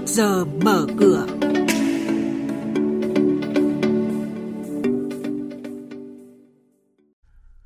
[0.00, 1.26] trước giờ mở cửa.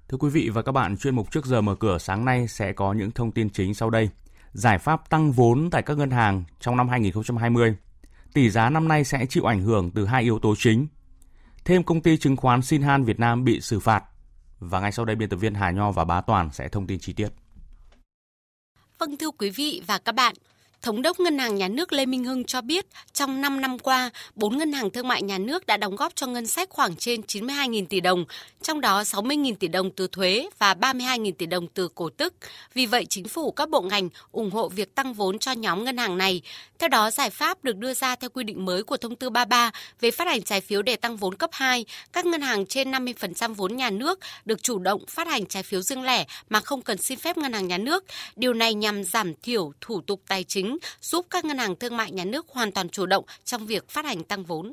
[0.09, 2.73] Thưa quý vị và các bạn, chuyên mục trước giờ mở cửa sáng nay sẽ
[2.73, 4.09] có những thông tin chính sau đây.
[4.53, 7.77] Giải pháp tăng vốn tại các ngân hàng trong năm 2020.
[8.35, 10.87] Tỷ giá năm nay sẽ chịu ảnh hưởng từ hai yếu tố chính.
[11.65, 14.05] Thêm công ty chứng khoán Sinhan Việt Nam bị xử phạt.
[14.59, 16.99] Và ngay sau đây biên tập viên Hà Nho và Bá Toàn sẽ thông tin
[16.99, 17.29] chi tiết.
[18.99, 20.35] Vâng thưa quý vị và các bạn,
[20.83, 24.11] Thống đốc Ngân hàng Nhà nước Lê Minh Hưng cho biết, trong 5 năm qua,
[24.35, 27.21] 4 ngân hàng thương mại nhà nước đã đóng góp cho ngân sách khoảng trên
[27.21, 28.25] 92.000 tỷ đồng,
[28.63, 32.35] trong đó 60.000 tỷ đồng từ thuế và 32.000 tỷ đồng từ cổ tức.
[32.75, 35.97] Vì vậy, chính phủ các bộ ngành ủng hộ việc tăng vốn cho nhóm ngân
[35.97, 36.43] hàng này.
[36.79, 39.71] Theo đó, giải pháp được đưa ra theo quy định mới của Thông tư 33
[40.01, 41.85] về phát hành trái phiếu để tăng vốn cấp 2.
[42.13, 45.81] Các ngân hàng trên 50% vốn nhà nước được chủ động phát hành trái phiếu
[45.81, 48.05] riêng lẻ mà không cần xin phép ngân hàng nhà nước.
[48.37, 52.13] Điều này nhằm giảm thiểu thủ tục tài chính giúp các ngân hàng thương mại
[52.13, 54.73] nhà nước hoàn toàn chủ động trong việc phát hành tăng vốn.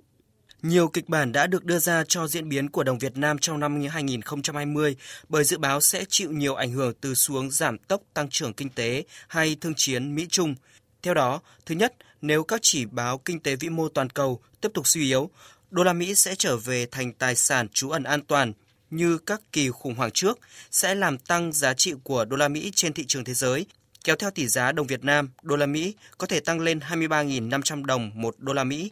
[0.62, 3.60] Nhiều kịch bản đã được đưa ra cho diễn biến của đồng Việt Nam trong
[3.60, 4.96] năm 2020
[5.30, 8.70] bởi dự báo sẽ chịu nhiều ảnh hưởng từ xuống giảm tốc tăng trưởng kinh
[8.70, 10.56] tế hay thương chiến Mỹ-Trung.
[11.02, 14.70] Theo đó, thứ nhất, nếu các chỉ báo kinh tế vĩ mô toàn cầu tiếp
[14.74, 15.30] tục suy yếu,
[15.72, 18.54] đô la Mỹ sẽ trở về thành tài sản trú ẩn an toàn
[18.90, 20.40] như các kỳ khủng hoảng trước
[20.72, 23.66] sẽ làm tăng giá trị của đô la Mỹ trên thị trường thế giới
[24.04, 27.86] kéo theo tỷ giá đồng Việt Nam, đô la Mỹ có thể tăng lên 23.500
[27.86, 28.92] đồng một đô la Mỹ.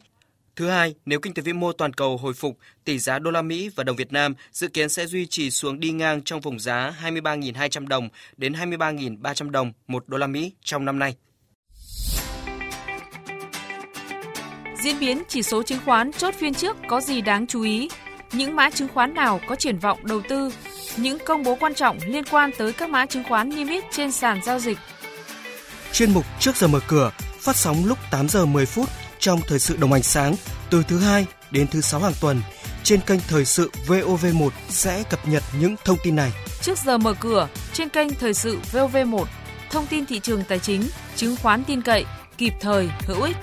[0.56, 3.42] Thứ hai, nếu kinh tế vĩ mô toàn cầu hồi phục, tỷ giá đô la
[3.42, 6.60] Mỹ và đồng Việt Nam dự kiến sẽ duy trì xuống đi ngang trong vùng
[6.60, 11.16] giá 23.200 đồng đến 23.300 đồng một đô la Mỹ trong năm nay.
[14.84, 17.90] Diễn biến chỉ số chứng khoán chốt phiên trước có gì đáng chú ý?
[18.32, 20.52] Những mã chứng khoán nào có triển vọng đầu tư?
[20.98, 24.12] Những công bố quan trọng liên quan tới các mã chứng khoán niêm yết trên
[24.12, 24.78] sàn giao dịch
[25.94, 29.60] Chuyên mục Trước giờ mở cửa phát sóng lúc 8 giờ 10 phút trong thời
[29.60, 30.36] sự đồng hành sáng
[30.70, 32.42] từ thứ hai đến thứ sáu hàng tuần
[32.84, 36.32] trên kênh thời sự VOV1 sẽ cập nhật những thông tin này.
[36.62, 39.26] Trước giờ mở cửa trên kênh thời sự VOV1,
[39.72, 42.06] thông tin thị trường tài chính, chứng khoán tin cậy,
[42.38, 43.36] kịp thời, hữu ích.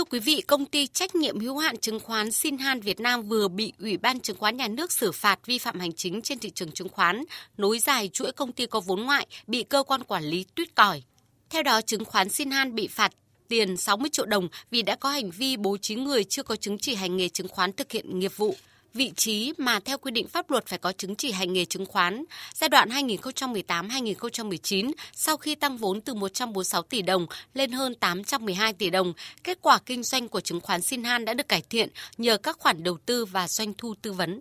[0.00, 3.48] Thưa quý vị, công ty trách nhiệm hữu hạn chứng khoán Sinhan Việt Nam vừa
[3.48, 6.50] bị Ủy ban Chứng khoán Nhà nước xử phạt vi phạm hành chính trên thị
[6.50, 7.24] trường chứng khoán,
[7.56, 11.02] nối dài chuỗi công ty có vốn ngoại bị cơ quan quản lý tuyết còi.
[11.50, 13.12] Theo đó, chứng khoán Sinhan bị phạt
[13.48, 16.78] tiền 60 triệu đồng vì đã có hành vi bố trí người chưa có chứng
[16.78, 18.56] chỉ hành nghề chứng khoán thực hiện nghiệp vụ
[18.94, 21.86] vị trí mà theo quy định pháp luật phải có chứng chỉ hành nghề chứng
[21.86, 22.24] khoán.
[22.54, 28.90] Giai đoạn 2018-2019, sau khi tăng vốn từ 146 tỷ đồng lên hơn 812 tỷ
[28.90, 29.12] đồng,
[29.44, 32.82] kết quả kinh doanh của chứng khoán Sinhan đã được cải thiện nhờ các khoản
[32.82, 34.40] đầu tư và doanh thu tư vấn.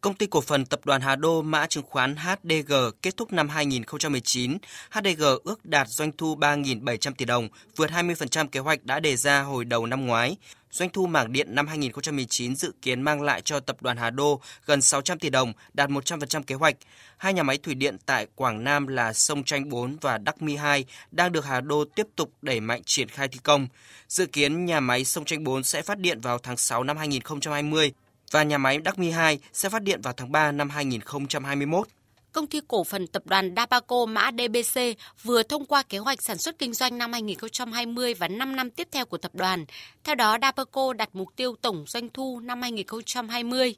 [0.00, 3.48] Công ty cổ phần tập đoàn Hà Đô mã chứng khoán HDG kết thúc năm
[3.48, 4.58] 2019,
[4.90, 9.40] HDG ước đạt doanh thu 3.700 tỷ đồng, vượt 20% kế hoạch đã đề ra
[9.40, 10.36] hồi đầu năm ngoái.
[10.70, 14.40] Doanh thu mảng điện năm 2019 dự kiến mang lại cho tập đoàn Hà Đô
[14.66, 16.76] gần 600 tỷ đồng, đạt 100% kế hoạch.
[17.16, 20.56] Hai nhà máy thủy điện tại Quảng Nam là Sông Tranh 4 và Đắc Mi
[20.56, 23.68] 2 đang được Hà Đô tiếp tục đẩy mạnh triển khai thi công.
[24.08, 27.92] Dự kiến nhà máy Sông Tranh 4 sẽ phát điện vào tháng 6 năm 2020
[28.30, 31.88] và nhà máy Đắc Mi 2 sẽ phát điện vào tháng 3 năm 2021
[32.36, 34.80] công ty cổ phần tập đoàn Dabaco mã DBC
[35.22, 38.88] vừa thông qua kế hoạch sản xuất kinh doanh năm 2020 và 5 năm tiếp
[38.92, 39.64] theo của tập đoàn.
[40.04, 43.74] Theo đó, Dabaco đặt mục tiêu tổng doanh thu năm 2020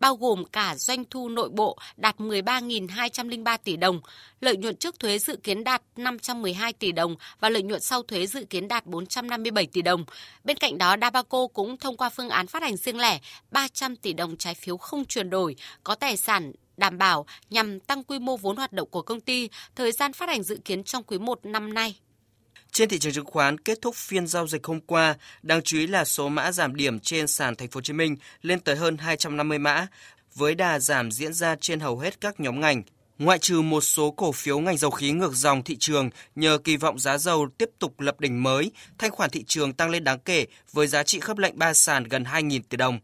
[0.00, 4.00] bao gồm cả doanh thu nội bộ đạt 13.203 tỷ đồng,
[4.40, 8.26] lợi nhuận trước thuế dự kiến đạt 512 tỷ đồng và lợi nhuận sau thuế
[8.26, 10.04] dự kiến đạt 457 tỷ đồng.
[10.44, 13.20] Bên cạnh đó, Dabaco cũng thông qua phương án phát hành riêng lẻ
[13.50, 18.04] 300 tỷ đồng trái phiếu không chuyển đổi, có tài sản đảm bảo nhằm tăng
[18.04, 21.02] quy mô vốn hoạt động của công ty, thời gian phát hành dự kiến trong
[21.02, 21.96] quý 1 năm nay.
[22.76, 25.86] Trên thị trường chứng khoán kết thúc phiên giao dịch hôm qua, đáng chú ý
[25.86, 28.96] là số mã giảm điểm trên sàn Thành phố Hồ Chí Minh lên tới hơn
[28.96, 29.86] 250 mã,
[30.34, 32.82] với đà giảm diễn ra trên hầu hết các nhóm ngành.
[33.18, 36.76] Ngoại trừ một số cổ phiếu ngành dầu khí ngược dòng thị trường nhờ kỳ
[36.76, 40.18] vọng giá dầu tiếp tục lập đỉnh mới, thanh khoản thị trường tăng lên đáng
[40.18, 42.98] kể với giá trị khớp lệnh ba sàn gần 2.000 tỷ đồng.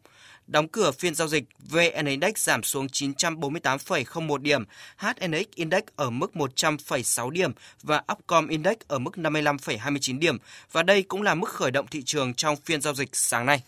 [0.53, 4.65] Đóng cửa phiên giao dịch, VN Index giảm xuống 948,01 điểm,
[4.97, 7.53] HNX Index ở mức 100,6 điểm
[7.83, 10.39] và Upcom Index ở mức 55,29 điểm.
[10.73, 13.63] Và đây cũng là mức khởi động thị trường trong phiên giao dịch sáng nay.